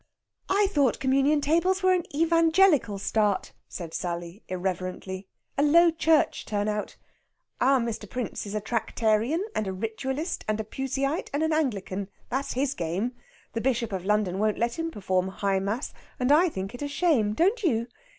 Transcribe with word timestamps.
"I 0.49 0.65
thought 0.71 0.99
Communion 0.99 1.41
tables 1.41 1.83
were 1.83 1.93
an 1.93 2.05
Evangelical 2.11 2.97
start," 2.97 3.53
said 3.67 3.93
Sally 3.93 4.41
irreverently. 4.47 5.27
"A 5.59 5.61
Low 5.61 5.91
Church 5.91 6.43
turn 6.43 6.67
out. 6.67 6.95
Our 7.59 7.79
Mr. 7.79 8.09
Prince 8.09 8.47
is 8.47 8.55
a 8.55 8.61
Tractarian, 8.61 9.43
and 9.53 9.67
a 9.67 9.71
Ritualist, 9.71 10.43
and 10.47 10.59
a 10.59 10.63
Puseyite, 10.63 11.29
and 11.35 11.43
an 11.43 11.53
Anglican. 11.53 12.09
That's 12.29 12.53
his 12.53 12.73
game! 12.73 13.11
The 13.53 13.61
Bishop 13.61 13.91
of 13.93 14.03
London 14.03 14.39
won't 14.39 14.57
let 14.57 14.79
him 14.79 14.89
perform 14.89 15.27
High 15.27 15.59
Mass, 15.59 15.93
and 16.19 16.31
I 16.31 16.49
think 16.49 16.73
it 16.73 16.81
a 16.81 16.87
shame! 16.87 17.33
Don't 17.33 17.61
you?... 17.61 17.85